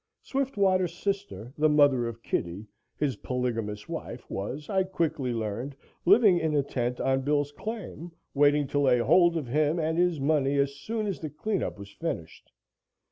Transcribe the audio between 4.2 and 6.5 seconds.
was, I quickly learned, living